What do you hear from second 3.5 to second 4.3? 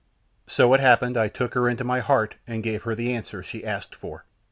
asked for.